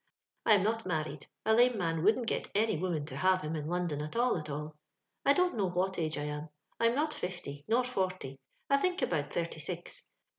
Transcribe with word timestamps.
I 0.47 0.55
am 0.55 0.63
not 0.63 0.85
manied: 0.85 1.27
elame 1.45 1.75
man 1.77 2.03
wouldn't 2.03 2.25
gat 2.25 2.51
aoy 2.55 2.81
woman 2.81 3.05
lo 3.11 3.17
haifo 3.17 3.43
bim 3.43 3.55
in 3.55 3.67
London 3.67 4.01
at 4.01 4.15
all, 4.15 4.35
at 4.35 4.49
all 4.49 4.75
I 5.23 5.33
dont 5.33 5.53
loiow 5.53 5.75
what 5.75 5.99
age 5.99 6.17
I 6.17 6.23
am. 6.23 6.49
I 6.79 6.87
am 6.87 6.95
not 6.95 7.23
Ally, 7.23 7.61
nor 7.67 7.83
fbrty; 7.83 8.39
I 8.67 8.77
think 8.77 9.01
abont 9.01 9.31
thirty 9.31 9.61
ais. 9.71 10.09